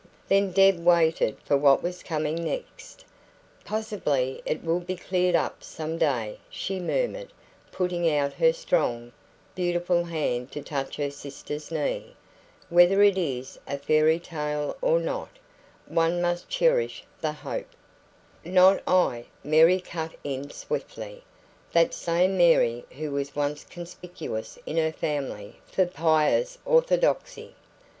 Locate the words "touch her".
10.63-11.11